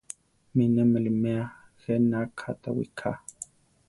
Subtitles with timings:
[0.55, 1.43] Mi ne miʼliméa
[1.81, 3.09] je na katá wiʼká.